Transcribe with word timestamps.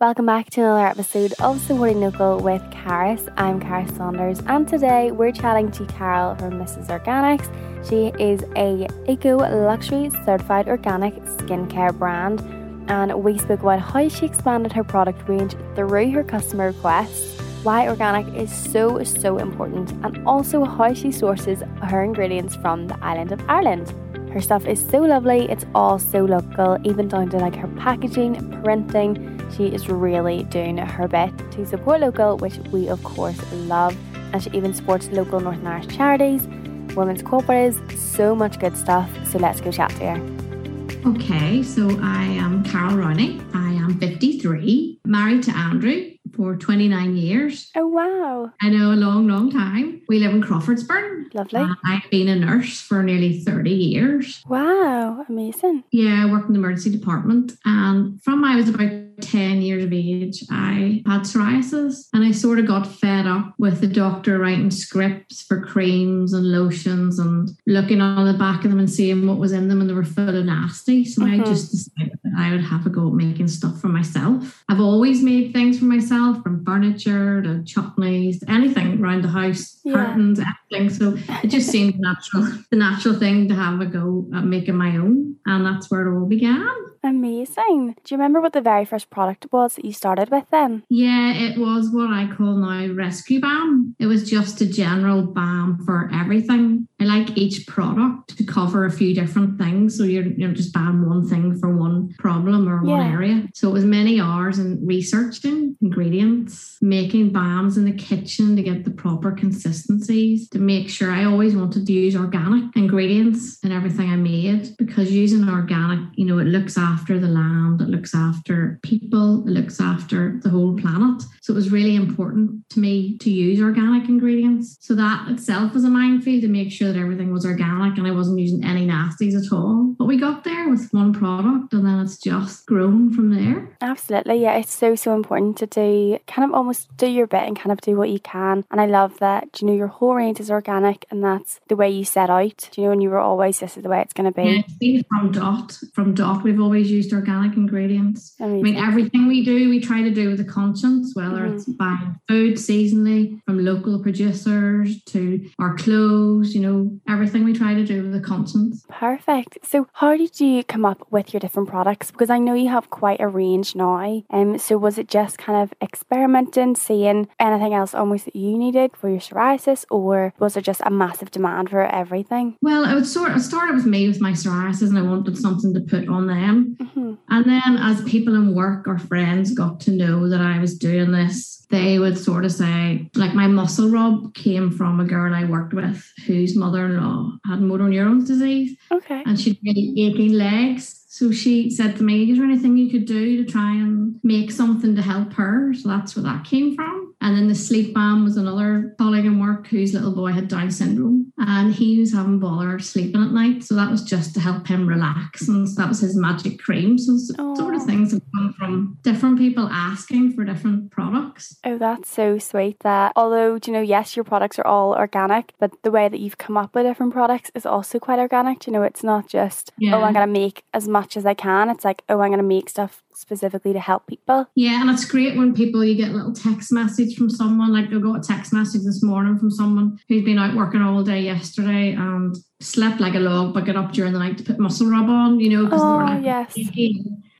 Welcome 0.00 0.24
back 0.24 0.48
to 0.52 0.62
another 0.62 0.86
episode 0.86 1.34
of 1.40 1.60
Supporting 1.60 2.00
Local 2.00 2.40
with 2.40 2.62
Caris. 2.70 3.28
I'm 3.36 3.60
Caris 3.60 3.94
Saunders, 3.96 4.40
and 4.46 4.66
today 4.66 5.10
we're 5.10 5.30
chatting 5.30 5.70
to 5.72 5.84
Carol 5.84 6.36
from 6.36 6.52
Mrs. 6.52 6.86
Organics. 6.86 7.44
She 7.86 8.10
is 8.18 8.42
a 8.56 8.88
eco 9.06 9.36
luxury 9.36 10.08
certified 10.24 10.68
organic 10.68 11.16
skincare 11.16 11.92
brand, 11.92 12.40
and 12.88 13.22
we 13.22 13.36
spoke 13.36 13.60
about 13.60 13.80
how 13.80 14.08
she 14.08 14.24
expanded 14.24 14.72
her 14.72 14.84
product 14.84 15.28
range 15.28 15.54
through 15.74 16.10
her 16.12 16.24
customer 16.24 16.68
requests, 16.68 17.38
why 17.62 17.86
organic 17.86 18.26
is 18.34 18.50
so 18.50 19.04
so 19.04 19.36
important, 19.36 19.92
and 20.02 20.26
also 20.26 20.64
how 20.64 20.94
she 20.94 21.12
sources 21.12 21.62
her 21.82 22.02
ingredients 22.02 22.56
from 22.56 22.86
the 22.86 22.98
island 23.04 23.32
of 23.32 23.40
Ireland. 23.50 23.92
Her 24.32 24.40
stuff 24.40 24.66
is 24.66 24.78
so 24.78 25.00
lovely, 25.00 25.50
it's 25.50 25.66
all 25.74 25.98
so 25.98 26.24
local, 26.24 26.78
even 26.84 27.08
down 27.08 27.30
to 27.30 27.38
like 27.38 27.56
her 27.56 27.68
packaging, 27.68 28.62
printing 28.62 29.40
she 29.56 29.66
is 29.66 29.88
really 29.88 30.44
doing 30.44 30.78
her 30.78 31.08
bit 31.08 31.32
to 31.52 31.66
support 31.66 32.00
local, 32.00 32.36
which 32.36 32.58
we 32.70 32.88
of 32.88 33.02
course 33.02 33.40
love. 33.52 33.96
And 34.32 34.42
she 34.42 34.50
even 34.50 34.72
supports 34.72 35.08
local 35.08 35.40
Northern 35.40 35.66
Irish 35.66 35.88
charities, 35.88 36.46
women's 36.94 37.22
cooperatives, 37.22 37.96
so 37.98 38.34
much 38.34 38.60
good 38.60 38.76
stuff. 38.76 39.10
So 39.26 39.38
let's 39.38 39.60
go 39.60 39.72
chat 39.72 39.90
to 39.90 40.14
her. 40.14 41.10
Okay, 41.10 41.62
so 41.62 41.88
I 42.00 42.24
am 42.24 42.62
Carol 42.62 42.92
Rowney. 42.92 43.42
I 43.54 43.72
am 43.72 43.98
53, 43.98 45.00
married 45.06 45.42
to 45.44 45.50
Andrew 45.50 46.10
for 46.34 46.56
29 46.56 47.16
years. 47.16 47.70
Oh, 47.76 47.86
wow. 47.86 48.52
I 48.60 48.68
know, 48.68 48.92
a 48.92 48.94
long, 48.94 49.26
long 49.26 49.50
time. 49.50 50.02
We 50.08 50.18
live 50.18 50.32
in 50.32 50.42
Crawfordsburn. 50.42 51.30
Lovely. 51.34 51.60
Uh, 51.60 51.74
I've 51.84 52.08
been 52.10 52.28
a 52.28 52.36
nurse 52.36 52.80
for 52.80 53.02
nearly 53.02 53.40
30 53.40 53.70
years. 53.70 54.42
Wow, 54.48 55.24
amazing. 55.28 55.84
Yeah, 55.90 56.26
I 56.26 56.30
worked 56.30 56.48
in 56.48 56.54
the 56.54 56.58
emergency 56.58 56.90
department. 56.90 57.52
And 57.64 58.22
from 58.22 58.44
I 58.44 58.56
was 58.56 58.68
about 58.68 58.90
10 59.20 59.62
years 59.62 59.84
of 59.84 59.92
age, 59.92 60.44
I 60.50 61.02
had 61.06 61.22
psoriasis 61.22 62.08
and 62.12 62.24
I 62.24 62.32
sort 62.32 62.58
of 62.58 62.66
got 62.66 62.86
fed 62.86 63.26
up 63.26 63.54
with 63.58 63.80
the 63.80 63.86
doctor 63.86 64.38
writing 64.38 64.70
scripts 64.70 65.42
for 65.42 65.60
creams 65.60 66.32
and 66.32 66.50
lotions 66.50 67.18
and 67.18 67.50
looking 67.66 68.00
on 68.00 68.26
the 68.26 68.38
back 68.38 68.64
of 68.64 68.70
them 68.70 68.80
and 68.80 68.90
seeing 68.90 69.26
what 69.26 69.38
was 69.38 69.52
in 69.52 69.68
them 69.68 69.80
and 69.80 69.90
they 69.90 69.94
were 69.94 70.04
full 70.04 70.36
of 70.36 70.44
nasty. 70.44 71.04
So 71.04 71.22
mm-hmm. 71.22 71.42
I 71.42 71.44
just 71.44 71.70
decided 71.70 72.18
that 72.24 72.32
I 72.36 72.50
would 72.50 72.64
have 72.64 72.86
a 72.86 72.90
go 72.90 73.08
at 73.08 73.14
making 73.14 73.48
stuff 73.48 73.80
for 73.80 73.88
myself. 73.88 74.64
I've 74.68 74.80
always 74.80 75.22
made 75.22 75.52
things 75.52 75.78
for 75.78 75.84
myself 75.84 76.19
from 76.42 76.64
furniture 76.64 77.42
to 77.42 77.62
chutneys, 77.64 78.36
anything 78.48 79.00
around 79.00 79.22
the 79.22 79.28
house, 79.28 79.80
yeah. 79.84 79.94
curtains, 79.94 80.40
everything. 80.40 80.90
So 80.90 81.36
it 81.42 81.48
just 81.48 81.68
seemed 81.70 81.98
natural, 81.98 82.48
the 82.70 82.76
natural 82.76 83.14
thing 83.14 83.48
to 83.48 83.54
have 83.54 83.80
a 83.80 83.86
go 83.86 84.28
at 84.34 84.44
making 84.44 84.76
my 84.76 84.96
own. 84.96 85.36
And 85.46 85.66
that's 85.66 85.90
where 85.90 86.06
it 86.06 86.18
all 86.18 86.26
began. 86.26 86.89
Amazing. 87.02 87.96
Do 88.04 88.14
you 88.14 88.18
remember 88.18 88.40
what 88.40 88.52
the 88.52 88.60
very 88.60 88.84
first 88.84 89.08
product 89.08 89.46
was 89.50 89.76
that 89.76 89.84
you 89.84 89.92
started 89.92 90.30
with 90.30 90.44
then? 90.50 90.82
Yeah, 90.90 91.32
it 91.32 91.58
was 91.58 91.90
what 91.90 92.10
I 92.10 92.28
call 92.36 92.56
now 92.56 92.92
rescue 92.92 93.40
balm. 93.40 93.96
It 93.98 94.06
was 94.06 94.28
just 94.28 94.60
a 94.60 94.66
general 94.66 95.22
balm 95.22 95.82
for 95.86 96.10
everything. 96.12 96.88
I 97.00 97.04
like 97.04 97.38
each 97.38 97.66
product 97.66 98.36
to 98.36 98.44
cover 98.44 98.84
a 98.84 98.90
few 98.90 99.14
different 99.14 99.58
things. 99.58 99.96
So 99.96 100.04
you're, 100.04 100.26
you're 100.26 100.52
just 100.52 100.74
buying 100.74 101.08
one 101.08 101.26
thing 101.26 101.58
for 101.58 101.74
one 101.74 102.14
problem 102.18 102.68
or 102.68 102.84
yeah. 102.84 102.98
one 102.98 103.12
area. 103.12 103.48
So 103.54 103.70
it 103.70 103.72
was 103.72 103.84
many 103.86 104.20
hours 104.20 104.58
in 104.58 104.84
researching 104.86 105.76
ingredients, 105.80 106.76
making 106.82 107.32
balms 107.32 107.78
in 107.78 107.86
the 107.86 107.92
kitchen 107.92 108.56
to 108.56 108.62
get 108.62 108.84
the 108.84 108.90
proper 108.90 109.32
consistencies, 109.32 110.50
to 110.50 110.58
make 110.58 110.90
sure 110.90 111.10
I 111.10 111.24
always 111.24 111.56
wanted 111.56 111.86
to 111.86 111.92
use 111.92 112.14
organic 112.14 112.76
ingredients 112.76 113.58
in 113.62 113.72
everything 113.72 114.10
I 114.10 114.16
made 114.16 114.76
because 114.76 115.10
using 115.10 115.48
organic, 115.48 116.00
you 116.14 116.26
know, 116.26 116.38
it 116.38 116.44
looks 116.44 116.76
after 116.76 116.89
the 116.98 117.28
land, 117.28 117.80
it 117.80 117.88
looks 117.88 118.14
after 118.14 118.78
people, 118.82 119.46
it 119.46 119.50
looks 119.50 119.80
after 119.80 120.38
the 120.42 120.48
whole 120.48 120.76
planet. 120.76 121.22
So 121.42 121.52
it 121.52 121.56
was 121.56 121.72
really 121.72 121.96
important 121.96 122.68
to 122.70 122.80
me 122.80 123.18
to 123.18 123.30
use 123.30 123.60
organic 123.60 124.08
ingredients. 124.08 124.76
So 124.80 124.94
that 124.94 125.28
itself 125.28 125.74
was 125.74 125.84
a 125.84 125.90
minefield 125.90 126.42
to 126.42 126.48
make 126.48 126.70
sure 126.70 126.92
that 126.92 126.98
everything 126.98 127.32
was 127.32 127.44
organic 127.44 127.98
and 127.98 128.06
I 128.06 128.12
wasn't 128.12 128.38
using 128.38 128.64
any 128.64 128.86
nasties 128.86 129.34
at 129.34 129.52
all. 129.52 129.94
But 129.98 130.06
we 130.06 130.16
got 130.18 130.44
there 130.44 130.68
with 130.68 130.88
one 130.92 131.12
product 131.12 131.72
and 131.72 131.84
then 131.84 132.00
it's 132.00 132.18
just 132.18 132.66
grown 132.66 133.12
from 133.12 133.34
there. 133.34 133.76
Absolutely. 133.80 134.42
Yeah, 134.42 134.56
it's 134.56 134.74
so, 134.74 134.94
so 134.94 135.14
important 135.14 135.56
to 135.58 135.66
do 135.66 136.18
kind 136.26 136.48
of 136.48 136.54
almost 136.54 136.94
do 136.96 137.06
your 137.06 137.26
bit 137.26 137.42
and 137.42 137.58
kind 137.58 137.72
of 137.72 137.80
do 137.80 137.96
what 137.96 138.10
you 138.10 138.20
can. 138.20 138.64
And 138.70 138.80
I 138.80 138.86
love 138.86 139.18
that, 139.18 139.60
you 139.60 139.66
know, 139.66 139.74
your 139.74 139.88
whole 139.88 140.14
range 140.14 140.40
is 140.40 140.50
organic 140.50 141.06
and 141.10 141.24
that's 141.24 141.60
the 141.68 141.76
way 141.76 141.90
you 141.90 142.04
set 142.04 142.30
out. 142.30 142.70
You 142.76 142.84
know, 142.84 142.92
and 142.92 143.02
you 143.02 143.10
were 143.10 143.18
always, 143.18 143.60
this 143.60 143.76
is 143.76 143.82
the 143.82 143.88
way 143.88 144.00
it's 144.00 144.12
going 144.12 144.32
to 144.32 144.36
be. 144.36 144.64
Yeah, 144.80 145.02
from 145.08 145.32
dot. 145.32 145.78
From 145.94 146.14
dot, 146.14 146.42
we've 146.44 146.60
always 146.60 146.79
used 146.88 147.12
organic 147.12 147.56
ingredients. 147.56 148.34
I 148.40 148.46
mean, 148.46 148.76
everything 148.76 149.26
we 149.26 149.44
do, 149.44 149.68
we 149.68 149.80
try 149.80 150.02
to 150.02 150.10
do 150.10 150.30
with 150.30 150.40
a 150.40 150.44
conscience, 150.44 151.14
whether 151.14 151.40
mm-hmm. 151.40 151.56
it's 151.56 151.64
buying 151.66 152.18
food 152.28 152.54
seasonally 152.54 153.40
from 153.44 153.64
local 153.64 154.02
producers 154.02 155.02
to 155.04 155.48
our 155.58 155.74
clothes, 155.76 156.54
you 156.54 156.60
know, 156.60 156.98
everything 157.08 157.44
we 157.44 157.52
try 157.52 157.74
to 157.74 157.84
do 157.84 158.04
with 158.04 158.14
a 158.14 158.20
conscience. 158.20 158.84
Perfect. 158.88 159.58
So, 159.62 159.88
how 159.94 160.16
did 160.16 160.40
you 160.40 160.64
come 160.64 160.84
up 160.84 161.06
with 161.10 161.32
your 161.32 161.40
different 161.40 161.68
products? 161.68 162.10
Because 162.10 162.30
I 162.30 162.38
know 162.38 162.54
you 162.54 162.68
have 162.68 162.90
quite 162.90 163.20
a 163.20 163.28
range 163.28 163.74
now. 163.74 163.90
Um, 164.30 164.58
so 164.58 164.78
was 164.78 164.98
it 164.98 165.08
just 165.08 165.38
kind 165.38 165.62
of 165.62 165.74
experimenting, 165.82 166.76
seeing 166.76 167.28
anything 167.38 167.74
else 167.74 167.94
almost 167.94 168.26
that 168.26 168.36
you 168.36 168.56
needed 168.56 168.96
for 168.96 169.08
your 169.08 169.20
psoriasis, 169.20 169.84
or 169.90 170.32
was 170.38 170.54
there 170.54 170.62
just 170.62 170.80
a 170.84 170.90
massive 170.90 171.30
demand 171.30 171.70
for 171.70 171.82
everything? 171.82 172.56
Well, 172.62 172.84
I 172.84 172.94
would 172.94 173.06
sort 173.06 173.32
of 173.32 173.42
started 173.42 173.74
with 173.74 173.86
me 173.86 174.06
with 174.08 174.20
my 174.20 174.32
psoriasis, 174.32 174.88
and 174.88 174.98
I 174.98 175.02
wanted 175.02 175.36
something 175.36 175.74
to 175.74 175.80
put 175.80 176.08
on 176.08 176.26
them. 176.26 176.69
Mm-hmm. 176.76 177.14
And 177.28 177.44
then, 177.44 177.76
as 177.78 178.02
people 178.04 178.34
in 178.34 178.54
work 178.54 178.86
or 178.86 178.98
friends 178.98 179.52
got 179.52 179.80
to 179.80 179.90
know 179.90 180.28
that 180.28 180.40
I 180.40 180.58
was 180.58 180.76
doing 180.76 181.12
this 181.12 181.60
they 181.70 182.00
would 182.00 182.18
sort 182.18 182.44
of 182.44 182.52
say, 182.52 183.08
like, 183.14 183.32
my 183.32 183.46
muscle 183.46 183.88
rub 183.88 184.34
came 184.34 184.72
from 184.72 184.98
a 184.98 185.04
girl 185.04 185.32
I 185.32 185.44
worked 185.44 185.72
with 185.72 186.04
whose 186.26 186.56
mother 186.56 186.84
in 186.86 187.00
law 187.00 187.38
had 187.46 187.60
motor 187.60 187.88
neurons 187.88 188.26
disease. 188.26 188.76
Okay. 188.90 189.22
And 189.24 189.40
she'd 189.40 189.58
really 189.62 189.94
aching 189.96 190.32
legs. 190.32 190.99
So 191.12 191.32
she 191.32 191.70
said 191.70 191.96
to 191.96 192.04
me, 192.04 192.30
Is 192.30 192.38
there 192.38 192.46
anything 192.46 192.76
you 192.76 192.88
could 192.88 193.04
do 193.04 193.44
to 193.44 193.50
try 193.50 193.72
and 193.72 194.20
make 194.22 194.52
something 194.52 194.94
to 194.94 195.02
help 195.02 195.32
her? 195.32 195.74
So 195.74 195.88
that's 195.88 196.14
where 196.14 196.22
that 196.22 196.44
came 196.44 196.76
from. 196.76 197.10
And 197.20 197.36
then 197.36 197.48
the 197.48 197.54
sleep 197.54 197.92
balm 197.92 198.24
was 198.24 198.36
another 198.36 198.94
colleague 198.96 199.26
in 199.26 199.40
work 199.40 199.66
whose 199.66 199.92
little 199.92 200.14
boy 200.14 200.32
had 200.32 200.48
Down 200.48 200.70
syndrome 200.70 201.32
and 201.36 201.72
he 201.72 201.98
was 201.98 202.12
having 202.12 202.38
bother 202.38 202.78
sleeping 202.78 203.22
at 203.22 203.32
night. 203.32 203.64
So 203.64 203.74
that 203.74 203.90
was 203.90 204.02
just 204.02 204.34
to 204.34 204.40
help 204.40 204.66
him 204.66 204.86
relax. 204.86 205.48
And 205.48 205.68
so 205.68 205.80
that 205.80 205.88
was 205.88 206.00
his 206.00 206.16
magic 206.16 206.58
cream. 206.58 206.96
So 206.96 207.12
Aww. 207.12 207.56
sort 207.56 207.74
of 207.74 207.84
things 207.84 208.12
have 208.12 208.22
come 208.34 208.54
from 208.58 208.98
different 209.02 209.38
people 209.38 209.68
asking 209.68 210.32
for 210.32 210.44
different 210.44 210.90
products. 210.90 211.56
Oh, 211.64 211.76
that's 211.76 212.10
so 212.10 212.38
sweet 212.38 212.80
that 212.80 213.12
although, 213.16 213.58
you 213.66 213.72
know, 213.72 213.80
yes, 213.80 214.16
your 214.16 214.24
products 214.24 214.58
are 214.58 214.66
all 214.66 214.94
organic, 214.94 215.52
but 215.58 215.72
the 215.82 215.90
way 215.90 216.08
that 216.08 216.20
you've 216.20 216.38
come 216.38 216.56
up 216.56 216.74
with 216.74 216.86
different 216.86 217.12
products 217.12 217.50
is 217.54 217.66
also 217.66 217.98
quite 217.98 218.18
organic. 218.18 218.66
You 218.66 218.72
know, 218.72 218.82
it's 218.82 219.02
not 219.02 219.28
just, 219.28 219.72
oh, 219.72 219.76
yeah. 219.78 219.96
oh, 219.96 220.02
I'm 220.02 220.12
going 220.14 220.26
to 220.26 220.32
make 220.32 220.64
as 220.72 220.88
much 220.88 220.99
as 221.16 221.26
I 221.26 221.34
can. 221.34 221.70
It's 221.70 221.84
like, 221.84 222.02
oh, 222.08 222.20
I'm 222.20 222.30
going 222.30 222.38
to 222.38 222.44
make 222.44 222.68
stuff 222.68 223.02
specifically 223.14 223.72
to 223.72 223.80
help 223.80 224.06
people. 224.06 224.46
Yeah, 224.54 224.80
and 224.80 224.90
it's 224.90 225.04
great 225.04 225.36
when 225.36 225.54
people 225.54 225.84
you 225.84 225.94
get 225.94 226.10
a 226.10 226.14
little 226.14 226.32
text 226.32 226.72
message 226.72 227.16
from 227.16 227.30
someone. 227.30 227.72
Like 227.72 227.86
I 227.92 227.98
got 227.98 228.24
a 228.24 228.26
text 228.26 228.52
message 228.52 228.82
this 228.84 229.02
morning 229.02 229.38
from 229.38 229.50
someone 229.50 229.98
who's 230.08 230.24
been 230.24 230.38
out 230.38 230.56
working 230.56 230.82
all 230.82 231.02
day 231.02 231.20
yesterday 231.20 231.92
and 231.92 232.36
slept 232.60 233.00
like 233.00 233.14
a 233.14 233.20
log, 233.20 233.54
but 233.54 233.66
got 233.66 233.76
up 233.76 233.92
during 233.92 234.12
the 234.12 234.18
night 234.18 234.38
to 234.38 234.44
put 234.44 234.58
muscle 234.58 234.88
rub 234.88 235.08
on. 235.08 235.40
You 235.40 235.50
know, 235.50 235.64
because 235.64 235.82
oh, 235.82 235.96
like, 235.96 236.24
yes. 236.24 236.56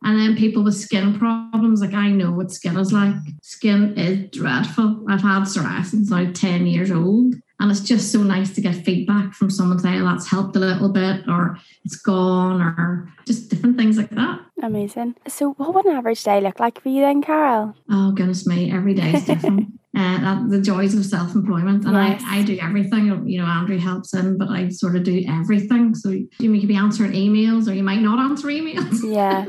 And 0.03 0.19
then 0.19 0.35
people 0.35 0.65
with 0.65 0.77
skin 0.77 1.19
problems, 1.19 1.83
like 1.83 1.93
I 1.93 2.11
know 2.11 2.33
what 2.33 2.51
skin 2.51 2.79
is 2.79 2.93
like. 2.93 3.15
Skin 3.43 3.99
is 3.99 4.31
dreadful. 4.31 5.05
I've 5.09 5.21
had 5.21 5.43
psoriasis 5.43 5.87
since 5.87 6.11
I'm 6.11 6.33
10 6.33 6.67
years 6.67 6.91
old. 6.91 7.35
And 7.61 7.71
it's 7.71 7.81
just 7.81 8.11
so 8.11 8.23
nice 8.23 8.55
to 8.55 8.63
get 8.63 8.75
feedback 8.75 9.35
from 9.35 9.51
someone 9.51 9.79
saying, 9.79 10.01
oh, 10.01 10.07
that's 10.07 10.29
helped 10.29 10.57
a 10.57 10.59
little 10.59 10.89
bit, 10.89 11.29
or 11.29 11.59
it's 11.85 11.97
gone, 11.97 12.63
or 12.63 13.13
just 13.27 13.51
different 13.51 13.77
things 13.77 13.99
like 13.99 14.11
that. 14.11 14.41
Amazing. 14.63 15.17
So, 15.29 15.53
what 15.53 15.75
would 15.75 15.85
an 15.85 15.97
average 15.97 16.25
day 16.25 16.41
look 16.41 16.59
like 16.59 16.81
for 16.81 16.89
you 16.89 17.03
then, 17.03 17.23
Carol? 17.23 17.75
Oh, 17.91 18.13
goodness 18.13 18.47
me, 18.47 18.73
every 18.73 18.95
day 18.95 19.13
is 19.13 19.27
different. 19.27 19.75
uh, 19.97 20.47
the 20.49 20.61
joys 20.61 20.95
of 20.95 21.05
self 21.05 21.35
employment. 21.35 21.85
And 21.85 21.95
yes. 21.95 22.23
I, 22.25 22.39
I 22.39 22.43
do 22.43 22.59
everything. 22.61 23.29
You 23.29 23.41
know, 23.41 23.47
Andrew 23.47 23.79
helps 23.79 24.15
in, 24.15 24.39
but 24.39 24.49
I 24.49 24.69
sort 24.69 24.97
of 24.97 25.03
do 25.03 25.25
everything. 25.29 25.95
So 25.95 26.11
you, 26.11 26.29
you 26.39 26.61
could 26.61 26.69
be 26.69 26.77
answering 26.77 27.13
emails 27.13 27.69
or 27.69 27.75
you 27.75 27.83
might 27.83 28.01
not 28.01 28.19
answer 28.19 28.49
emails. 28.49 28.99
Yeah. 29.11 29.47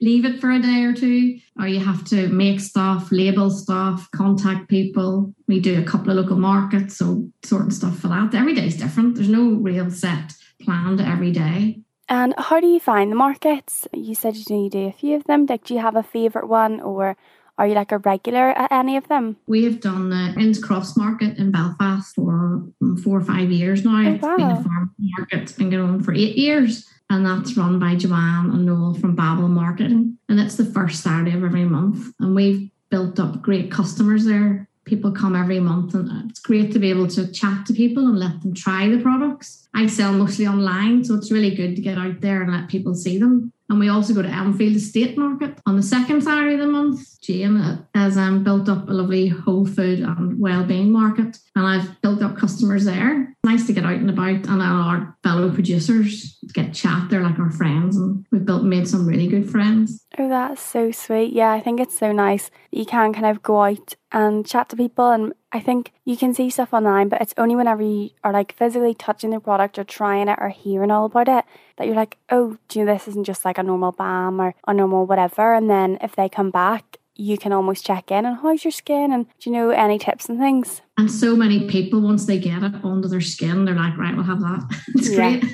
Leave 0.00 0.24
it 0.24 0.40
for 0.40 0.50
a 0.50 0.58
day 0.58 0.82
or 0.82 0.92
two, 0.92 1.38
or 1.58 1.68
you 1.68 1.78
have 1.78 2.04
to 2.06 2.28
make 2.28 2.58
stuff, 2.58 3.08
label 3.12 3.48
stuff, 3.48 4.08
contact 4.10 4.68
people. 4.68 5.32
We 5.46 5.60
do 5.60 5.80
a 5.80 5.84
couple 5.84 6.10
of 6.10 6.16
local 6.16 6.36
markets, 6.36 6.96
so 6.96 7.30
sorting 7.44 7.70
stuff 7.70 7.98
for 7.98 8.08
that. 8.08 8.34
Every 8.34 8.54
day 8.54 8.66
is 8.66 8.76
different. 8.76 9.14
There's 9.14 9.28
no 9.28 9.50
real 9.50 9.90
set 9.90 10.32
plan 10.60 10.96
to 10.96 11.06
every 11.06 11.30
day. 11.30 11.80
And 12.08 12.34
how 12.36 12.60
do 12.60 12.66
you 12.66 12.80
find 12.80 13.10
the 13.10 13.16
markets? 13.16 13.86
You 13.92 14.14
said 14.14 14.36
you 14.36 14.44
do, 14.44 14.54
you 14.54 14.70
do 14.70 14.86
a 14.86 14.92
few 14.92 15.16
of 15.16 15.24
them. 15.24 15.46
Like, 15.46 15.64
do 15.64 15.74
you 15.74 15.80
have 15.80 15.96
a 15.96 16.02
favourite 16.02 16.48
one 16.48 16.80
or 16.80 17.16
are 17.56 17.66
you 17.66 17.74
like 17.74 17.92
a 17.92 17.98
regular 17.98 18.50
at 18.50 18.72
any 18.72 18.96
of 18.96 19.08
them? 19.08 19.36
We 19.46 19.64
have 19.64 19.80
done 19.80 20.10
the 20.10 20.34
Inns 20.40 20.62
Cross 20.62 20.96
Market 20.96 21.38
in 21.38 21.52
Belfast 21.52 22.14
for 22.14 22.64
mm, 22.82 22.98
four 23.02 23.18
or 23.18 23.24
five 23.24 23.50
years 23.50 23.84
now. 23.84 24.00
Oh, 24.00 24.18
wow. 24.20 24.34
It's 24.34 24.42
been 24.42 24.50
a 24.50 24.62
farm 24.62 24.94
market. 24.98 25.42
It's 25.42 25.52
been 25.52 25.70
going 25.70 25.82
on 25.82 26.02
for 26.02 26.12
eight 26.12 26.36
years. 26.36 26.88
and 27.10 27.24
that's 27.24 27.56
run 27.56 27.78
by 27.78 27.94
Joanne 27.94 28.50
and 28.50 28.66
Noel 28.66 28.94
from 28.94 29.14
Babel 29.14 29.48
Marketing. 29.48 30.18
And 30.28 30.40
it's 30.40 30.56
the 30.56 30.64
first 30.64 31.02
Saturday 31.02 31.36
of 31.36 31.44
every 31.44 31.64
month. 31.64 32.12
And 32.18 32.34
we've 32.34 32.70
built 32.90 33.20
up 33.20 33.42
great 33.42 33.70
customers 33.70 34.24
there. 34.24 34.68
People 34.84 35.12
come 35.12 35.34
every 35.34 35.60
month, 35.60 35.94
and 35.94 36.30
it's 36.30 36.40
great 36.40 36.70
to 36.72 36.78
be 36.78 36.90
able 36.90 37.08
to 37.08 37.32
chat 37.32 37.64
to 37.66 37.72
people 37.72 38.06
and 38.06 38.18
let 38.18 38.42
them 38.42 38.52
try 38.52 38.86
the 38.88 39.00
products. 39.00 39.66
I 39.74 39.86
sell 39.86 40.12
mostly 40.12 40.46
online, 40.46 41.04
so 41.04 41.14
it's 41.14 41.32
really 41.32 41.54
good 41.54 41.74
to 41.76 41.82
get 41.82 41.96
out 41.96 42.20
there 42.20 42.42
and 42.42 42.52
let 42.52 42.68
people 42.68 42.94
see 42.94 43.18
them. 43.18 43.53
And 43.70 43.80
we 43.80 43.88
also 43.88 44.12
go 44.12 44.22
to 44.22 44.28
Elmfield 44.28 44.76
Estate 44.76 45.16
Market 45.16 45.58
on 45.66 45.76
the 45.76 45.82
second 45.82 46.22
Saturday 46.22 46.54
of 46.54 46.60
the 46.60 46.66
month. 46.66 47.20
Jane 47.22 47.86
has 47.94 48.18
um, 48.18 48.44
built 48.44 48.68
up 48.68 48.88
a 48.88 48.92
lovely 48.92 49.28
whole 49.28 49.64
food 49.64 50.00
and 50.00 50.38
well-being 50.38 50.92
market, 50.92 51.38
and 51.56 51.66
I've 51.66 52.00
built 52.02 52.22
up 52.22 52.36
customers 52.36 52.84
there. 52.84 53.34
Nice 53.42 53.66
to 53.66 53.72
get 53.72 53.84
out 53.84 53.94
and 53.94 54.10
about, 54.10 54.46
and 54.46 54.62
our 54.62 55.16
fellow 55.22 55.50
producers 55.50 56.38
get 56.52 56.74
chat. 56.74 57.08
They're 57.08 57.22
like 57.22 57.38
our 57.38 57.50
friends, 57.50 57.96
and 57.96 58.26
we've 58.30 58.44
built 58.44 58.64
made 58.64 58.86
some 58.86 59.06
really 59.06 59.28
good 59.28 59.50
friends. 59.50 60.03
Oh, 60.16 60.28
that's 60.28 60.62
so 60.62 60.92
sweet. 60.92 61.32
Yeah, 61.32 61.50
I 61.50 61.60
think 61.60 61.80
it's 61.80 61.98
so 61.98 62.12
nice 62.12 62.48
that 62.70 62.78
you 62.78 62.86
can 62.86 63.12
kind 63.12 63.26
of 63.26 63.42
go 63.42 63.62
out 63.62 63.94
and 64.12 64.46
chat 64.46 64.68
to 64.68 64.76
people. 64.76 65.10
And 65.10 65.32
I 65.50 65.58
think 65.58 65.92
you 66.04 66.16
can 66.16 66.32
see 66.32 66.50
stuff 66.50 66.72
online, 66.72 67.08
but 67.08 67.20
it's 67.20 67.34
only 67.36 67.56
whenever 67.56 67.82
you 67.82 68.10
are 68.22 68.32
like 68.32 68.52
physically 68.52 68.94
touching 68.94 69.30
the 69.30 69.40
product 69.40 69.78
or 69.78 69.84
trying 69.84 70.28
it 70.28 70.38
or 70.40 70.50
hearing 70.50 70.92
all 70.92 71.06
about 71.06 71.28
it 71.28 71.44
that 71.76 71.86
you're 71.86 71.96
like, 71.96 72.16
oh, 72.30 72.58
do 72.68 72.78
you 72.78 72.84
know 72.84 72.92
this 72.92 73.08
isn't 73.08 73.24
just 73.24 73.44
like 73.44 73.58
a 73.58 73.62
normal 73.62 73.90
balm 73.90 74.40
or 74.40 74.54
a 74.68 74.74
normal 74.74 75.04
whatever. 75.06 75.52
And 75.52 75.68
then 75.68 75.98
if 76.00 76.14
they 76.14 76.28
come 76.28 76.50
back, 76.50 76.98
you 77.16 77.36
can 77.36 77.52
almost 77.52 77.84
check 77.84 78.10
in 78.10 78.24
and 78.24 78.36
how's 78.36 78.64
your 78.64 78.72
skin 78.72 79.12
and 79.12 79.26
do 79.38 79.50
you 79.50 79.56
know 79.56 79.70
any 79.70 79.98
tips 79.98 80.28
and 80.28 80.38
things? 80.38 80.80
And 80.96 81.10
so 81.10 81.34
many 81.34 81.68
people, 81.68 82.00
once 82.00 82.26
they 82.26 82.38
get 82.38 82.62
it 82.62 82.84
onto 82.84 83.08
their 83.08 83.20
skin, 83.20 83.64
they're 83.64 83.74
like, 83.74 83.96
right, 83.96 84.14
we'll 84.14 84.24
have 84.24 84.40
that. 84.40 84.82
it's 84.94 85.10
yeah. 85.10 85.38
great 85.38 85.44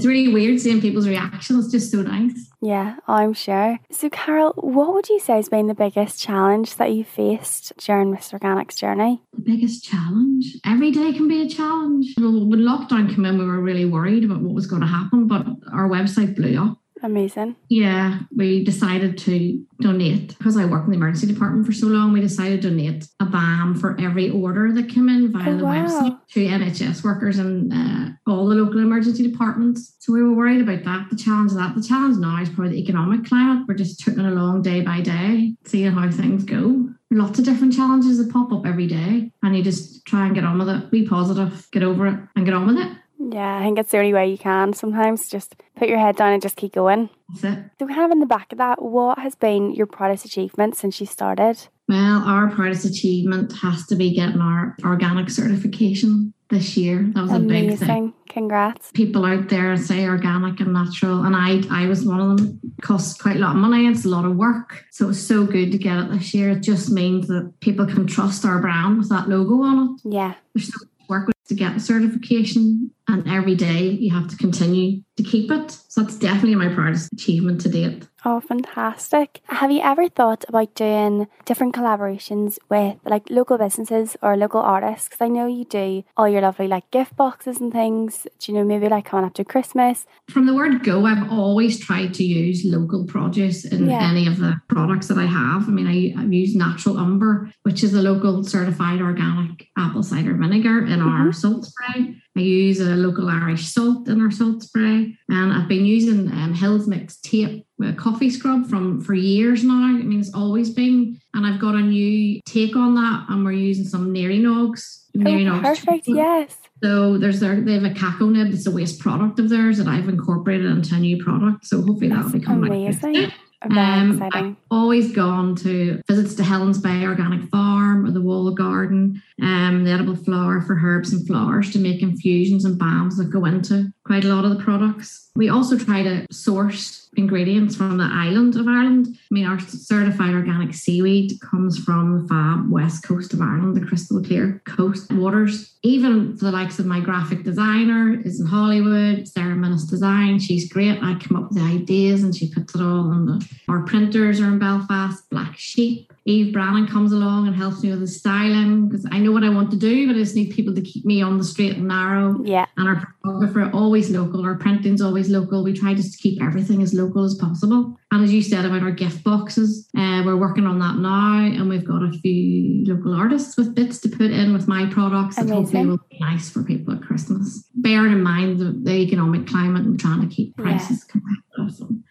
it's 0.00 0.06
really 0.06 0.32
weird 0.32 0.58
seeing 0.58 0.80
people's 0.80 1.06
reactions. 1.06 1.66
It's 1.66 1.72
just 1.72 1.92
so 1.92 2.00
nice. 2.00 2.50
Yeah, 2.62 2.96
I'm 3.06 3.34
sure. 3.34 3.78
So, 3.90 4.08
Carol, 4.08 4.54
what 4.56 4.94
would 4.94 5.10
you 5.10 5.20
say 5.20 5.34
has 5.34 5.50
been 5.50 5.66
the 5.66 5.74
biggest 5.74 6.18
challenge 6.18 6.76
that 6.76 6.92
you 6.92 7.04
faced 7.04 7.74
during 7.76 8.10
Mr. 8.10 8.32
Organic's 8.32 8.76
journey? 8.76 9.22
The 9.34 9.42
biggest 9.42 9.84
challenge? 9.84 10.56
Every 10.64 10.90
day 10.90 11.12
can 11.12 11.28
be 11.28 11.42
a 11.42 11.48
challenge. 11.48 12.14
Well, 12.16 12.46
when 12.46 12.60
lockdown 12.60 13.14
came 13.14 13.26
in, 13.26 13.36
we 13.36 13.44
were 13.44 13.60
really 13.60 13.84
worried 13.84 14.24
about 14.24 14.40
what 14.40 14.54
was 14.54 14.66
going 14.66 14.80
to 14.80 14.88
happen, 14.88 15.26
but 15.28 15.44
our 15.70 15.86
website 15.86 16.34
blew 16.34 16.58
up. 16.58 16.78
Amazing. 17.02 17.56
Yeah, 17.68 18.20
we 18.36 18.64
decided 18.64 19.16
to 19.18 19.64
donate 19.80 20.36
because 20.38 20.56
I 20.56 20.66
work 20.66 20.84
in 20.84 20.90
the 20.90 20.96
emergency 20.96 21.26
department 21.26 21.66
for 21.66 21.72
so 21.72 21.86
long. 21.86 22.12
We 22.12 22.20
decided 22.20 22.62
to 22.62 22.70
donate 22.70 23.06
a 23.20 23.24
balm 23.24 23.74
for 23.74 23.98
every 24.00 24.30
order 24.30 24.72
that 24.72 24.88
came 24.88 25.08
in 25.08 25.32
via 25.32 25.50
oh, 25.50 25.56
the 25.56 25.64
wow. 25.64 25.86
website 25.86 26.18
to 26.32 26.46
NHS 26.46 27.02
workers 27.02 27.38
and 27.38 27.72
uh, 27.72 28.30
all 28.30 28.46
the 28.48 28.54
local 28.54 28.80
emergency 28.80 29.28
departments. 29.28 29.96
So 29.98 30.12
we 30.12 30.22
were 30.22 30.34
worried 30.34 30.60
about 30.60 30.84
that. 30.84 31.08
The 31.10 31.16
challenge 31.16 31.52
of 31.52 31.58
that, 31.58 31.74
the 31.74 31.82
challenge 31.82 32.18
now 32.18 32.40
is 32.42 32.48
probably 32.48 32.72
the 32.72 32.82
economic 32.82 33.24
climate. 33.24 33.64
We're 33.66 33.74
just 33.74 34.00
taking 34.00 34.20
along 34.20 34.62
day 34.62 34.82
by 34.82 35.00
day, 35.00 35.54
seeing 35.64 35.92
how 35.92 36.10
things 36.10 36.44
go. 36.44 36.88
Lots 37.12 37.40
of 37.40 37.44
different 37.44 37.74
challenges 37.74 38.18
that 38.18 38.32
pop 38.32 38.52
up 38.52 38.64
every 38.66 38.86
day, 38.86 39.32
and 39.42 39.56
you 39.56 39.64
just 39.64 40.06
try 40.06 40.26
and 40.26 40.34
get 40.34 40.44
on 40.44 40.58
with 40.58 40.68
it. 40.68 40.90
Be 40.92 41.06
positive, 41.06 41.66
get 41.72 41.82
over 41.82 42.06
it, 42.06 42.18
and 42.36 42.44
get 42.44 42.54
on 42.54 42.68
with 42.68 42.76
it. 42.76 42.96
Yeah, 43.20 43.58
I 43.58 43.62
think 43.62 43.78
it's 43.78 43.90
the 43.90 43.98
only 43.98 44.14
way 44.14 44.30
you 44.30 44.38
can 44.38 44.72
sometimes. 44.72 45.28
Just 45.28 45.54
put 45.76 45.88
your 45.88 45.98
head 45.98 46.16
down 46.16 46.32
and 46.32 46.40
just 46.40 46.56
keep 46.56 46.72
going. 46.72 47.10
That's 47.28 47.58
it. 47.58 47.64
So, 47.78 47.86
kind 47.86 48.04
of 48.04 48.10
in 48.12 48.20
the 48.20 48.26
back 48.26 48.50
of 48.52 48.58
that, 48.58 48.80
what 48.80 49.18
has 49.18 49.34
been 49.34 49.74
your 49.74 49.86
proudest 49.86 50.24
achievement 50.24 50.76
since 50.76 51.00
you 51.00 51.06
started? 51.06 51.58
Well, 51.86 52.22
our 52.24 52.48
proudest 52.48 52.86
achievement 52.86 53.52
has 53.58 53.86
to 53.88 53.96
be 53.96 54.14
getting 54.14 54.40
our 54.40 54.74
organic 54.84 55.28
certification 55.28 56.32
this 56.48 56.76
year. 56.76 57.10
That 57.14 57.22
was 57.22 57.32
Amazing. 57.32 57.68
a 57.68 57.70
big 57.72 57.78
thing. 57.78 58.14
Congrats. 58.28 58.90
People 58.92 59.26
out 59.26 59.48
there 59.50 59.76
say 59.76 60.06
organic 60.06 60.60
and 60.60 60.72
natural, 60.72 61.24
and 61.24 61.36
I 61.36 61.62
I 61.70 61.88
was 61.88 62.06
one 62.06 62.20
of 62.20 62.38
them. 62.38 62.60
It 62.62 62.82
costs 62.82 63.20
quite 63.20 63.36
a 63.36 63.40
lot 63.40 63.54
of 63.54 63.60
money. 63.60 63.86
It's 63.86 64.06
a 64.06 64.08
lot 64.08 64.24
of 64.24 64.36
work. 64.36 64.84
So 64.92 65.04
it 65.04 65.08
was 65.08 65.26
so 65.26 65.44
good 65.44 65.72
to 65.72 65.78
get 65.78 65.98
it 65.98 66.10
this 66.10 66.32
year. 66.32 66.50
It 66.50 66.62
just 66.62 66.90
means 66.90 67.26
that 67.28 67.52
people 67.60 67.86
can 67.86 68.06
trust 68.06 68.46
our 68.46 68.60
brand 68.60 68.96
with 68.96 69.10
that 69.10 69.28
logo 69.28 69.62
on 69.62 69.94
it. 69.94 70.10
Yeah. 70.14 70.34
There's 70.54 70.68
so 70.68 70.78
much 70.80 71.08
work 71.08 71.30
to 71.48 71.54
get 71.54 71.74
the 71.74 71.80
certification 71.80 72.92
and 73.12 73.28
every 73.28 73.54
day 73.54 73.82
you 73.82 74.14
have 74.14 74.28
to 74.28 74.36
continue 74.36 75.02
to 75.16 75.22
keep 75.22 75.50
it. 75.50 75.70
So 75.88 76.02
that's 76.02 76.16
definitely 76.16 76.54
my 76.54 76.72
proudest 76.72 77.12
achievement 77.12 77.60
to 77.62 77.68
date. 77.68 78.06
Oh, 78.24 78.40
fantastic. 78.40 79.40
Have 79.46 79.70
you 79.70 79.80
ever 79.80 80.08
thought 80.08 80.44
about 80.48 80.74
doing 80.74 81.26
different 81.46 81.74
collaborations 81.74 82.58
with 82.68 82.98
like 83.04 83.30
local 83.30 83.56
businesses 83.56 84.16
or 84.22 84.36
local 84.36 84.60
artists? 84.60 85.08
Because 85.08 85.22
I 85.22 85.28
know 85.28 85.46
you 85.46 85.64
do 85.64 86.04
all 86.16 86.28
your 86.28 86.42
lovely 86.42 86.68
like 86.68 86.90
gift 86.90 87.16
boxes 87.16 87.60
and 87.60 87.72
things. 87.72 88.26
Do 88.38 88.52
you 88.52 88.58
know, 88.58 88.64
maybe 88.64 88.88
like 88.88 89.06
coming 89.06 89.24
up 89.24 89.34
to 89.34 89.44
Christmas? 89.44 90.06
From 90.28 90.46
the 90.46 90.54
word 90.54 90.84
go, 90.84 91.06
I've 91.06 91.30
always 91.32 91.80
tried 91.80 92.12
to 92.14 92.24
use 92.24 92.62
local 92.64 93.06
produce 93.06 93.64
in 93.64 93.88
yeah. 93.88 94.10
any 94.10 94.26
of 94.26 94.38
the 94.38 94.60
products 94.68 95.08
that 95.08 95.18
I 95.18 95.26
have. 95.26 95.66
I 95.66 95.70
mean, 95.70 95.86
I, 95.86 96.20
I've 96.20 96.32
used 96.32 96.56
Natural 96.56 96.98
Umber, 96.98 97.50
which 97.62 97.82
is 97.82 97.94
a 97.94 98.02
local 98.02 98.44
certified 98.44 99.00
organic 99.00 99.66
apple 99.78 100.02
cider 100.02 100.34
vinegar 100.34 100.84
in 100.84 101.00
mm-hmm. 101.00 101.08
our 101.08 101.32
salt 101.32 101.64
spray. 101.64 102.19
I 102.36 102.40
use 102.40 102.80
a 102.80 102.94
local 102.94 103.28
Irish 103.28 103.66
salt 103.66 104.08
in 104.08 104.20
our 104.20 104.30
salt 104.30 104.62
spray, 104.62 105.16
and 105.28 105.52
I've 105.52 105.68
been 105.68 105.84
using 105.84 106.30
um, 106.30 106.54
Hills 106.54 106.86
Mix 106.86 107.16
tape 107.16 107.66
with 107.76 107.90
a 107.90 107.92
coffee 107.92 108.30
scrub 108.30 108.68
from 108.68 109.00
for 109.00 109.14
years 109.14 109.64
now. 109.64 109.82
I 109.82 109.92
mean, 109.92 110.20
it's 110.20 110.32
always 110.32 110.70
been, 110.70 111.20
and 111.34 111.44
I've 111.44 111.60
got 111.60 111.74
a 111.74 111.80
new 111.80 112.40
take 112.46 112.76
on 112.76 112.94
that, 112.94 113.26
and 113.28 113.44
we're 113.44 113.52
using 113.52 113.84
some 113.84 114.14
NearyNógs. 114.14 115.06
Oh, 115.16 115.60
perfect! 115.60 116.06
Yes. 116.06 116.56
So 116.82 117.18
there's 117.18 117.40
their 117.40 117.60
they 117.60 117.74
have 117.74 117.84
a 117.84 117.90
cacao 117.90 118.28
nib. 118.28 118.54
It's 118.54 118.66
a 118.66 118.70
waste 118.70 119.00
product 119.00 119.40
of 119.40 119.48
theirs 119.48 119.78
that 119.78 119.88
I've 119.88 120.08
incorporated 120.08 120.66
into 120.66 120.94
a 120.94 120.98
new 120.98 121.22
product. 121.22 121.66
So 121.66 121.82
hopefully 121.82 122.08
that'll 122.08 122.30
become 122.30 122.62
amazing. 122.62 123.14
Like 123.14 123.32
um, 123.62 124.22
I've 124.32 124.56
always 124.70 125.12
gone 125.12 125.54
to 125.56 126.00
visits 126.08 126.34
to 126.36 126.42
Helen's 126.42 126.78
Bay 126.78 127.04
Organic 127.04 127.42
Farm 127.50 128.06
or 128.06 128.10
the 128.10 128.20
Wall 128.20 128.50
Garden, 128.52 129.22
um, 129.42 129.84
the 129.84 129.90
edible 129.90 130.16
flower 130.16 130.62
for 130.62 130.80
herbs 130.82 131.12
and 131.12 131.26
flowers 131.26 131.70
to 131.72 131.78
make 131.78 132.02
infusions 132.02 132.64
and 132.64 132.78
balms 132.78 133.18
that 133.18 133.30
go 133.30 133.44
into 133.44 133.92
quite 134.06 134.24
a 134.24 134.34
lot 134.34 134.44
of 134.44 134.56
the 134.56 134.64
products. 134.64 135.30
We 135.36 135.50
also 135.50 135.76
try 135.76 136.02
to 136.02 136.26
source 136.30 137.09
ingredients 137.16 137.76
from 137.76 137.98
the 137.98 138.08
island 138.10 138.56
of 138.56 138.68
Ireland. 138.68 139.08
I 139.10 139.34
mean, 139.34 139.46
our 139.46 139.58
certified 139.58 140.34
organic 140.34 140.74
seaweed 140.74 141.40
comes 141.40 141.78
from 141.78 142.22
the 142.22 142.28
fab 142.28 142.70
west 142.70 143.04
coast 143.04 143.32
of 143.32 143.40
Ireland, 143.40 143.76
the 143.76 143.86
crystal 143.86 144.22
clear 144.22 144.62
coast 144.64 145.12
waters. 145.12 145.74
Even 145.82 146.36
for 146.36 146.46
the 146.46 146.52
likes 146.52 146.78
of 146.78 146.86
my 146.86 147.00
graphic 147.00 147.42
designer 147.42 148.20
is 148.24 148.40
in 148.40 148.46
Hollywood, 148.46 149.26
Sarah 149.26 149.56
Minnis 149.56 149.88
Design. 149.88 150.38
She's 150.38 150.70
great. 150.70 151.02
I 151.02 151.18
come 151.18 151.36
up 151.36 151.50
with 151.50 151.58
the 151.58 151.64
ideas 151.64 152.22
and 152.22 152.34
she 152.34 152.52
puts 152.52 152.74
it 152.74 152.80
all 152.80 153.10
on 153.10 153.26
the. 153.26 153.48
Our 153.68 153.82
printers 153.84 154.40
are 154.40 154.48
in 154.48 154.58
Belfast, 154.58 155.28
Black 155.30 155.56
Sheep. 155.56 156.12
Eve 156.30 156.52
Brannan 156.52 156.86
comes 156.86 157.12
along 157.12 157.48
and 157.48 157.56
helps 157.56 157.82
me 157.82 157.90
with 157.90 158.00
the 158.00 158.06
styling 158.06 158.88
because 158.88 159.06
I 159.10 159.18
know 159.18 159.32
what 159.32 159.42
I 159.42 159.50
want 159.50 159.70
to 159.72 159.76
do, 159.76 160.06
but 160.06 160.16
I 160.16 160.20
just 160.20 160.36
need 160.36 160.54
people 160.54 160.74
to 160.74 160.80
keep 160.80 161.04
me 161.04 161.20
on 161.22 161.38
the 161.38 161.44
straight 161.44 161.76
and 161.76 161.88
narrow. 161.88 162.38
Yeah. 162.44 162.66
And 162.76 162.88
our 162.88 163.14
photographer 163.22 163.70
always 163.74 164.10
local, 164.10 164.44
our 164.44 164.54
printing's 164.54 165.02
always 165.02 165.28
local. 165.28 165.64
We 165.64 165.72
try 165.72 165.94
just 165.94 166.12
to 166.12 166.18
keep 166.18 166.42
everything 166.42 166.82
as 166.82 166.94
local 166.94 167.24
as 167.24 167.34
possible. 167.34 167.98
And 168.12 168.24
as 168.24 168.32
you 168.32 168.42
said 168.42 168.64
about 168.64 168.82
our 168.82 168.90
gift 168.90 169.24
boxes, 169.24 169.88
uh, 169.96 170.22
we're 170.24 170.36
working 170.36 170.66
on 170.66 170.78
that 170.78 170.96
now, 170.96 171.38
and 171.38 171.68
we've 171.68 171.86
got 171.86 172.02
a 172.02 172.12
few 172.12 172.84
local 172.86 173.14
artists 173.14 173.56
with 173.56 173.74
bits 173.74 173.98
to 174.00 174.08
put 174.08 174.30
in 174.30 174.52
with 174.52 174.68
my 174.68 174.86
products 174.86 175.36
that 175.36 175.48
hopefully 175.48 175.86
will 175.86 176.00
be 176.10 176.18
nice 176.20 176.50
for 176.50 176.62
people 176.62 176.94
at 176.94 177.02
Christmas. 177.02 177.64
Bearing 177.74 178.12
in 178.12 178.22
mind 178.22 178.58
the, 178.58 178.72
the 178.82 178.94
economic 178.94 179.46
climate 179.46 179.82
and 179.82 179.98
trying 179.98 180.28
to 180.28 180.34
keep 180.34 180.56
prices 180.56 181.04
yeah. 181.06 181.12
competitive. 181.12 181.40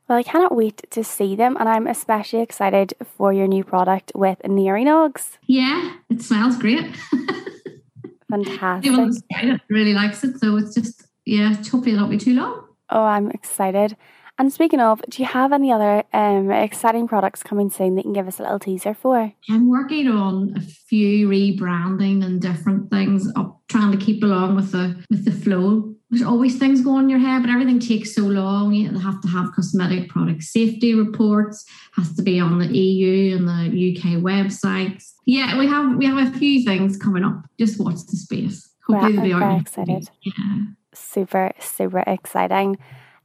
Well, 0.10 0.18
I 0.18 0.24
cannot 0.24 0.56
wait 0.56 0.90
to 0.90 1.04
see 1.04 1.36
them, 1.36 1.56
and 1.60 1.70
I'm 1.70 1.86
especially 1.86 2.42
excited 2.42 2.96
for 3.16 3.32
your 3.32 3.48
new 3.48 3.64
product 3.64 4.12
with 4.16 4.40
NearyNógs. 4.44 5.38
Yeah, 5.46 5.98
it 6.10 6.24
smells 6.24 6.58
great. 6.58 6.84
Fantastic. 8.32 8.92
Everyone 9.32 9.62
really 9.70 9.94
likes 9.94 10.24
it, 10.24 10.40
so 10.40 10.58
it's 10.58 10.74
just 10.74 11.06
yeah. 11.26 11.54
Hopefully, 11.54 11.92
it'll 11.92 12.02
not 12.02 12.10
be 12.10 12.18
too 12.18 12.34
long. 12.34 12.66
Oh, 12.90 13.04
I'm 13.04 13.30
excited. 13.30 13.96
And 14.40 14.52
speaking 14.52 14.80
of, 14.80 15.02
do 15.10 15.22
you 15.22 15.28
have 15.28 15.52
any 15.52 15.72
other 15.72 16.04
um, 16.14 16.50
exciting 16.50 17.08
products 17.08 17.44
coming 17.44 17.70
soon 17.70 17.96
that 17.96 18.06
you 18.06 18.12
can 18.12 18.14
give 18.14 18.28
us 18.28 18.40
a 18.40 18.44
little 18.44 18.58
teaser 18.58 18.94
for? 18.94 19.34
I'm 19.50 19.70
working 19.70 20.08
on 20.08 20.54
a 20.56 20.62
few 20.62 21.28
rebranding 21.28 22.26
and 22.26 22.42
different 22.42 22.90
things, 22.90 23.32
up 23.36 23.62
trying 23.68 23.92
to 23.92 24.04
keep 24.04 24.24
along 24.24 24.56
with 24.56 24.72
the 24.72 25.04
with 25.10 25.26
the 25.26 25.32
flow 25.32 25.94
there's 26.10 26.24
always 26.24 26.58
things 26.58 26.82
going 26.82 27.04
in 27.04 27.10
your 27.10 27.20
head, 27.20 27.44
but 27.44 27.52
everything 27.52 27.80
takes 27.80 28.16
so 28.16 28.24
long. 28.24 28.74
You 28.74 28.98
have 28.98 29.22
to 29.22 29.28
have 29.28 29.54
cosmetic 29.54 30.10
product 30.10 30.42
safety 30.42 30.96
reports, 30.96 31.66
has 31.94 32.16
to 32.16 32.24
be 32.24 32.40
on 32.40 32.58
the 32.58 32.66
EU 32.66 33.38
and 33.38 33.48
the 33.48 33.96
UK 33.96 34.22
websites. 34.22 35.14
Yeah, 35.26 35.58
we 35.60 35.68
have 35.68 35.98
we 35.98 36.06
have 36.08 36.18
a 36.18 36.38
few 36.38 36.64
things 36.64 36.98
coming 36.98 37.24
up. 37.24 37.44
Just 37.60 37.80
watch 37.80 38.00
the 38.08 38.18
space. 38.18 38.68
Hopefully 38.88 39.34
well, 39.34 39.44
I'm 39.44 39.50
very 39.50 39.60
excited. 39.60 40.10
Yeah. 40.24 40.64
Super, 40.94 41.52
super 41.60 42.04
exciting. 42.08 42.80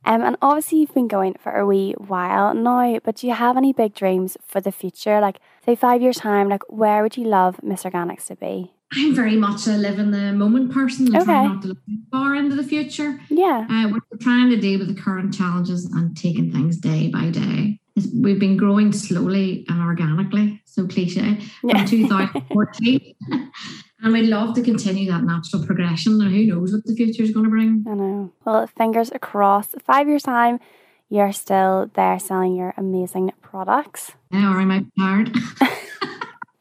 Um, 0.07 0.23
and 0.23 0.37
obviously 0.43 0.79
you've 0.81 0.95
been 0.95 1.09
going 1.09 1.35
for 1.35 1.53
a 1.53 1.67
wee 1.67 1.95
while 1.99 2.55
now, 2.55 2.99
but 3.05 3.17
do 3.17 3.27
you 3.27 3.33
have 3.35 3.57
any 3.57 3.73
big 3.73 3.95
dreams 3.95 4.37
for 4.47 4.61
the 4.61 4.73
future? 4.73 5.21
Like 5.21 5.41
say 5.65 5.75
five 5.77 6.03
years 6.03 6.17
time, 6.19 6.49
like 6.49 6.63
where 6.69 7.03
would 7.03 7.17
you 7.17 7.25
love 7.25 7.63
Miss 7.63 7.85
Organics 7.85 8.27
to 8.27 8.37
be? 8.37 8.73
I'm 8.93 9.15
very 9.15 9.37
much 9.37 9.67
a 9.67 9.71
live 9.73 9.99
in 9.99 10.11
the 10.13 10.33
moment 10.33 10.73
person 10.73 11.07
and 11.09 11.17
Okay. 11.17 11.25
try 11.25 11.47
not 11.47 11.63
to 11.63 11.69
look 11.69 11.85
too 11.87 11.99
far 12.13 12.35
into 12.35 12.55
the 12.55 12.63
future. 12.63 13.19
Yeah. 13.29 13.67
Uh, 13.69 13.89
we're 13.91 14.19
trying 14.19 14.51
to 14.51 14.57
deal 14.57 14.79
with 14.79 14.95
the 14.95 15.01
current 15.01 15.35
challenges 15.35 15.85
and 15.87 16.17
taking 16.17 16.53
things 16.53 16.77
day 16.77 17.09
by 17.09 17.31
day. 17.31 17.81
We've 18.15 18.39
been 18.39 18.57
growing 18.57 18.93
slowly 18.93 19.65
and 19.69 19.81
organically, 19.81 20.61
so 20.65 20.87
cliche, 20.87 21.37
from 21.61 21.71
Yeah. 21.71 21.85
2014. 21.87 23.15
and 24.05 24.13
we'd 24.13 24.29
love 24.29 24.55
to 24.55 24.63
continue 24.63 25.11
that 25.11 25.25
natural 25.25 25.65
progression. 25.65 26.21
And 26.21 26.31
who 26.33 26.47
knows 26.47 26.73
what 26.73 26.85
the 26.85 26.95
future 26.95 27.23
is 27.23 27.33
going 27.33 27.45
to 27.45 27.51
bring. 27.51 27.85
I 27.89 27.95
know. 27.95 28.33
Well, 28.45 28.67
fingers 28.67 29.11
across. 29.11 29.69
Five 29.85 30.07
years' 30.07 30.23
time, 30.23 30.61
you're 31.09 31.33
still 31.33 31.91
there 31.95 32.19
selling 32.19 32.55
your 32.55 32.75
amazing 32.77 33.33
products. 33.43 34.13
Yeah, 34.31 34.53
or 34.55 34.61
I 34.61 34.85
tired? 34.99 35.35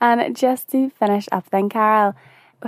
And 0.04 0.36
just 0.36 0.68
to 0.72 0.90
finish 0.90 1.30
up, 1.32 1.50
then, 1.50 1.70
Carol, 1.70 2.14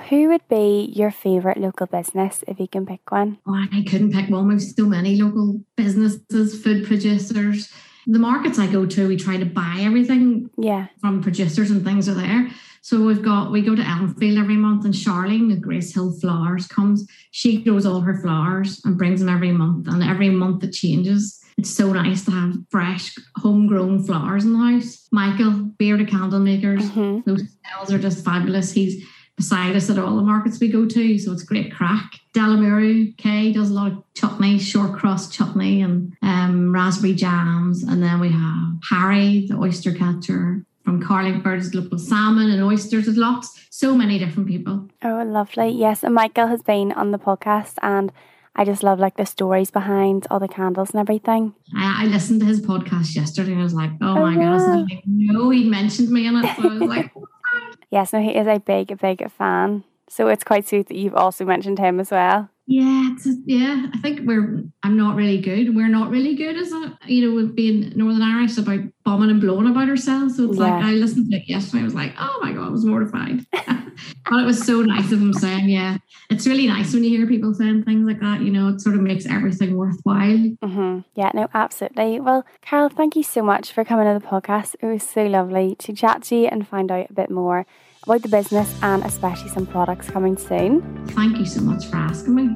who 0.09 0.29
would 0.29 0.47
be 0.47 0.89
your 0.95 1.11
favourite 1.11 1.57
local 1.57 1.85
business 1.85 2.45
if 2.47 2.61
you 2.61 2.67
can 2.69 2.85
pick 2.85 3.11
one? 3.11 3.39
Oh, 3.45 3.53
I 3.53 3.83
couldn't 3.83 4.13
pick 4.13 4.29
one. 4.29 4.47
We've 4.47 4.61
so 4.61 4.85
many 4.85 5.21
local 5.21 5.59
businesses, 5.75 6.63
food 6.63 6.85
producers. 6.87 7.69
The 8.07 8.19
markets 8.19 8.57
I 8.57 8.67
go 8.67 8.85
to, 8.85 9.07
we 9.09 9.17
try 9.17 9.35
to 9.35 9.45
buy 9.45 9.79
everything 9.79 10.49
Yeah. 10.57 10.87
from 11.01 11.21
producers 11.21 11.71
and 11.71 11.83
things 11.83 12.07
are 12.07 12.13
there. 12.13 12.49
So 12.85 13.03
we've 13.03 13.23
got 13.23 13.51
we 13.51 13.63
go 13.63 13.73
to 13.73 13.81
Elmfield 13.81 14.37
every 14.37 14.57
month 14.57 14.85
and 14.85 14.93
Charlene, 14.93 15.49
the 15.49 15.55
Grace 15.55 15.91
Hill 15.91 16.11
Flowers, 16.21 16.67
comes. 16.67 17.07
She 17.31 17.63
grows 17.63 17.83
all 17.83 18.01
her 18.01 18.21
flowers 18.21 18.79
and 18.85 18.95
brings 18.95 19.21
them 19.21 19.29
every 19.29 19.51
month. 19.51 19.87
And 19.87 20.03
every 20.03 20.29
month 20.29 20.63
it 20.63 20.71
changes. 20.71 21.43
It's 21.57 21.71
so 21.71 21.91
nice 21.93 22.23
to 22.25 22.31
have 22.31 22.53
fresh, 22.69 23.15
homegrown 23.37 24.03
flowers 24.03 24.45
in 24.45 24.53
the 24.53 24.59
house. 24.59 25.07
Michael, 25.11 25.71
Bearded 25.79 26.09
Candle 26.09 26.39
Makers, 26.39 26.87
hmm 26.91 27.21
those 27.25 27.41
smells 27.57 27.91
are 27.91 27.97
just 27.97 28.23
fabulous. 28.23 28.71
He's 28.71 29.03
beside 29.35 29.75
us 29.75 29.89
at 29.89 29.97
all 29.97 30.17
the 30.17 30.21
markets 30.21 30.59
we 30.59 30.67
go 30.67 30.85
to, 30.85 31.17
so 31.17 31.31
it's 31.31 31.41
great 31.41 31.73
crack. 31.73 32.11
Delamuru 32.35 33.17
Kay 33.17 33.51
does 33.51 33.71
a 33.71 33.73
lot 33.73 33.93
of 33.93 34.03
chutney, 34.13 34.59
short 34.59 34.93
crust 34.93 35.33
chutney, 35.33 35.81
and 35.81 36.13
um, 36.21 36.71
raspberry 36.71 37.15
jams. 37.15 37.81
And 37.81 38.03
then 38.03 38.19
we 38.19 38.29
have 38.29 38.73
Harry, 38.91 39.47
the 39.49 39.57
oyster 39.57 39.91
catcher 39.91 40.63
from 41.05 41.07
Carlingford's 41.07 41.73
local 41.73 41.97
salmon 41.97 42.49
and 42.51 42.63
oysters. 42.63 43.05
There's 43.05 43.17
lots, 43.17 43.67
so 43.69 43.95
many 43.95 44.19
different 44.19 44.47
people. 44.47 44.87
Oh, 45.03 45.23
lovely. 45.23 45.69
Yes, 45.69 46.03
and 46.03 46.13
Michael 46.13 46.47
has 46.47 46.61
been 46.61 46.91
on 46.91 47.11
the 47.11 47.19
podcast, 47.19 47.75
and 47.81 48.11
I 48.55 48.65
just 48.65 48.83
love 48.83 48.99
like 48.99 49.17
the 49.17 49.25
stories 49.25 49.71
behind 49.71 50.27
all 50.29 50.39
the 50.39 50.47
candles 50.47 50.91
and 50.91 50.99
everything. 50.99 51.53
I, 51.75 52.03
I 52.03 52.05
listened 52.07 52.41
to 52.41 52.45
his 52.45 52.61
podcast 52.61 53.15
yesterday 53.15 53.51
and 53.51 53.61
I 53.61 53.63
was 53.63 53.73
like, 53.73 53.91
oh, 54.01 54.17
oh 54.17 54.21
my 54.21 54.33
goodness, 54.35 54.63
wow. 54.63 54.83
I 54.83 54.85
didn't 54.87 55.03
know 55.05 55.49
he'd 55.49 55.67
mentioned 55.67 56.09
me 56.09 56.27
in 56.27 56.37
it. 56.37 56.55
So 56.55 56.69
I 56.69 56.73
was 56.73 56.81
like, 56.81 57.11
Yes, 57.91 58.13
no, 58.13 58.21
he 58.21 58.31
is 58.31 58.47
a 58.47 58.59
big, 58.59 58.97
big 58.99 59.29
fan. 59.31 59.83
So 60.07 60.27
it's 60.27 60.43
quite 60.43 60.67
sweet 60.67 60.87
that 60.87 60.97
you've 60.97 61.15
also 61.15 61.45
mentioned 61.45 61.79
him 61.79 61.99
as 61.99 62.11
well. 62.11 62.49
Yeah, 62.67 63.15
yeah. 63.45 63.87
I 63.93 63.97
think 63.99 64.21
we're. 64.23 64.63
I'm 64.81 64.97
not 64.97 65.15
really 65.15 65.39
good. 65.39 65.75
We're 65.75 65.87
not 65.87 66.09
really 66.09 66.35
good 66.35 66.57
as 66.57 66.71
a 66.71 66.97
you 67.05 67.27
know, 67.27 67.35
with 67.35 67.55
being 67.55 67.93
Northern 67.95 68.23
Irish 68.23 68.57
about 68.57 68.79
bombing 69.03 69.29
and 69.29 69.39
blowing 69.39 69.69
about 69.69 69.87
ourselves. 69.87 70.37
So 70.37 70.49
it's 70.49 70.57
like 70.57 70.83
I 70.83 70.91
listened 70.91 71.29
to 71.29 71.37
it 71.37 71.47
yesterday. 71.47 71.81
I 71.81 71.85
was 71.85 71.93
like, 71.93 72.13
oh 72.17 72.39
my 72.41 72.53
god, 72.53 72.67
I 72.67 72.69
was 72.71 72.83
mortified. 72.83 73.45
but 73.51 74.39
it 74.39 74.45
was 74.45 74.65
so 74.65 74.81
nice 74.81 75.11
of 75.11 75.21
him 75.21 75.33
saying, 75.33 75.69
yeah. 75.69 75.97
It's 76.31 76.47
really 76.47 76.65
nice 76.65 76.91
when 76.91 77.03
you 77.03 77.15
hear 77.15 77.27
people 77.27 77.53
saying 77.53 77.83
things 77.83 78.07
like 78.07 78.19
that. 78.21 78.41
You 78.41 78.51
know, 78.51 78.69
it 78.69 78.81
sort 78.81 78.95
of 78.95 79.01
makes 79.01 79.27
everything 79.27 79.77
worthwhile. 79.77 80.49
hmm 80.63 80.99
Yeah, 81.13 81.29
no, 81.35 81.47
absolutely. 81.53 82.19
Well, 82.19 82.47
Carol, 82.61 82.89
thank 82.89 83.15
you 83.15 83.21
so 83.21 83.43
much 83.43 83.71
for 83.71 83.85
coming 83.85 84.11
to 84.11 84.19
the 84.19 84.25
podcast. 84.25 84.75
It 84.81 84.87
was 84.87 85.03
so 85.03 85.27
lovely 85.27 85.75
to 85.75 85.93
chat 85.93 86.23
to 86.23 86.35
you 86.35 86.47
and 86.47 86.67
find 86.67 86.91
out 86.91 87.11
a 87.11 87.13
bit 87.13 87.29
more 87.29 87.67
about 88.05 88.21
the 88.21 88.29
business 88.29 88.73
and 88.81 89.03
especially 89.03 89.49
some 89.49 89.65
products 89.65 90.09
coming 90.09 90.37
soon. 90.37 91.05
Thank 91.07 91.37
you 91.37 91.45
so 91.45 91.61
much 91.61 91.87
for 91.87 91.97
asking 91.97 92.35
me. 92.35 92.55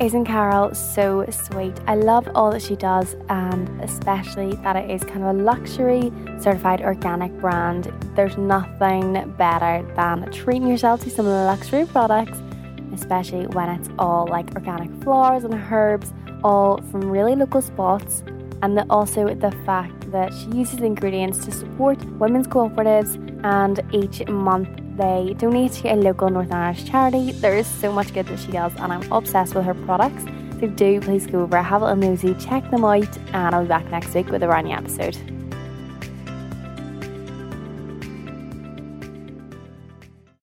Isn't 0.00 0.26
Carol 0.26 0.74
so 0.76 1.24
sweet? 1.28 1.74
I 1.88 1.96
love 1.96 2.28
all 2.36 2.52
that 2.52 2.62
she 2.62 2.76
does, 2.76 3.16
and 3.28 3.68
especially 3.82 4.54
that 4.62 4.76
it 4.76 4.88
is 4.90 5.02
kind 5.02 5.24
of 5.24 5.36
a 5.36 5.42
luxury 5.42 6.12
certified 6.38 6.82
organic 6.82 7.36
brand. 7.40 7.92
There's 8.14 8.36
nothing 8.36 9.34
better 9.36 9.84
than 9.96 10.30
treating 10.30 10.68
yourself 10.68 11.02
to 11.02 11.10
some 11.10 11.26
of 11.26 11.32
the 11.32 11.44
luxury 11.44 11.84
products, 11.84 12.40
especially 12.92 13.48
when 13.48 13.68
it's 13.70 13.88
all 13.98 14.28
like 14.28 14.54
organic 14.54 14.90
flowers 15.02 15.42
and 15.42 15.54
herbs, 15.54 16.12
all 16.44 16.80
from 16.92 17.00
really 17.10 17.34
local 17.34 17.60
spots. 17.60 18.22
And 18.62 18.78
also 18.90 19.34
the 19.34 19.52
fact 19.66 20.12
that 20.12 20.32
she 20.32 20.46
uses 20.58 20.78
ingredients 20.78 21.44
to 21.44 21.50
support 21.50 22.04
women's 22.20 22.46
cooperatives, 22.46 23.16
and 23.44 23.80
each 23.92 24.24
month 24.28 24.68
they 24.98 25.34
donate 25.38 25.72
to 25.72 25.94
a 25.94 25.96
local 25.96 26.28
Northern 26.28 26.52
Irish 26.52 26.84
charity. 26.84 27.32
There 27.32 27.56
is 27.56 27.66
so 27.66 27.90
much 27.90 28.12
good 28.12 28.26
that 28.26 28.38
she 28.38 28.52
does, 28.52 28.74
and 28.76 28.92
I'm 28.92 29.10
obsessed 29.12 29.54
with 29.54 29.64
her 29.64 29.74
products. 29.74 30.24
So 30.60 30.66
do 30.66 31.00
please 31.00 31.26
go 31.26 31.42
over, 31.42 31.62
have 31.62 31.82
a 31.82 31.94
little 31.94 32.10
nosy, 32.10 32.34
check 32.34 32.68
them 32.70 32.84
out, 32.84 33.16
and 33.32 33.54
I'll 33.54 33.62
be 33.62 33.68
back 33.68 33.88
next 33.90 34.12
week 34.12 34.28
with 34.28 34.42
a 34.42 34.62
new 34.62 34.72
episode. 34.72 35.37